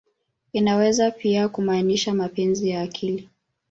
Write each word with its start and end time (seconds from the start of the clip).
Inaweza 0.53 1.11
pia 1.11 1.49
kumaanisha 1.49 2.13
"mapenzi 2.13 2.69
ya 2.69 2.81
akili. 2.81 3.29